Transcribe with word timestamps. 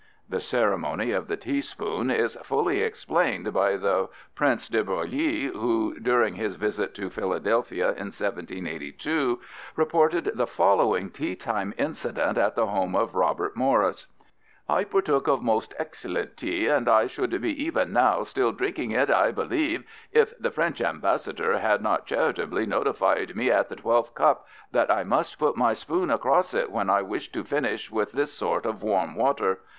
The 0.27 0.39
ceremony 0.41 1.11
of 1.11 1.27
the 1.27 1.37
teaspoon 1.37 2.09
is 2.09 2.35
fully 2.43 2.81
explained 2.81 3.53
by 3.53 3.77
the 3.77 4.09
Prince 4.33 4.67
de 4.67 4.83
Broglie 4.83 5.43
who, 5.43 5.93
during 5.99 6.33
his 6.33 6.55
visit 6.55 6.95
to 6.95 7.11
Philadelphia 7.11 7.89
in 7.89 8.07
1782, 8.09 9.39
reported 9.75 10.31
the 10.33 10.47
following 10.47 11.11
teatime 11.11 11.75
incident 11.77 12.39
at 12.39 12.55
the 12.55 12.65
home 12.65 12.95
of 12.95 13.13
Robert 13.13 13.55
Morris: 13.55 14.07
I 14.67 14.85
partook 14.85 15.27
of 15.27 15.43
most 15.43 15.75
excellent 15.77 16.35
tea 16.35 16.65
and 16.65 16.89
I 16.89 17.05
should 17.05 17.39
be 17.39 17.63
even 17.63 17.93
now 17.93 18.23
still 18.23 18.51
drinking 18.53 18.89
it, 18.89 19.11
I 19.11 19.29
believe, 19.29 19.83
if 20.11 20.35
the 20.39 20.49
[French] 20.49 20.81
Ambassador 20.81 21.59
had 21.59 21.83
not 21.83 22.07
charitably 22.07 22.65
notified 22.65 23.35
me 23.35 23.51
at 23.51 23.69
the 23.69 23.75
twelfth 23.75 24.15
cup, 24.15 24.47
that 24.71 24.89
I 24.89 25.03
must 25.03 25.37
put 25.37 25.55
my 25.55 25.73
spoon 25.75 26.09
across 26.09 26.55
it 26.55 26.71
when 26.71 26.89
I 26.89 27.03
wished 27.03 27.33
to 27.33 27.43
finish 27.43 27.91
with 27.91 28.13
this 28.13 28.33
sort 28.33 28.65
of 28.65 28.81
warm 28.81 29.13
water. 29.13 29.59